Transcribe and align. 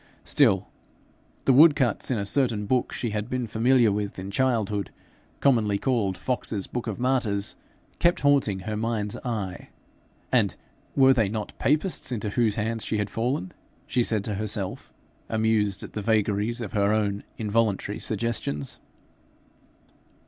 Still, 0.23 0.67
the 1.45 1.53
wood 1.53 1.75
cuts 1.75 2.09
in 2.09 2.17
a 2.17 2.25
certain 2.25 2.65
book 2.65 2.91
she 2.91 3.11
had 3.11 3.29
been 3.29 3.45
familiar 3.45 3.91
with 3.91 4.17
in 4.17 4.31
childhood, 4.31 4.89
commonly 5.39 5.77
called 5.77 6.17
Fox's 6.17 6.65
Book 6.65 6.87
of 6.87 6.97
Martyrs, 6.97 7.55
kept 7.99 8.21
haunting 8.21 8.61
her 8.61 8.75
mind's 8.75 9.15
eye 9.17 9.69
and 10.31 10.55
were 10.95 11.13
they 11.13 11.29
not 11.29 11.53
Papists 11.59 12.11
into 12.11 12.31
whose 12.31 12.55
hands 12.55 12.83
she 12.83 12.97
had 12.97 13.11
fallen? 13.11 13.51
she 13.85 14.01
said 14.01 14.23
to 14.23 14.33
herself, 14.33 14.91
amused 15.29 15.83
at 15.83 15.93
the 15.93 16.01
vagaries 16.01 16.61
of 16.61 16.73
her 16.73 16.91
own 16.91 17.23
involuntary 17.37 17.99
suggestions. 17.99 18.79